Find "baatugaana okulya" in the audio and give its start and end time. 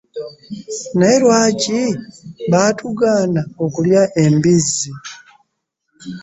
2.51-4.01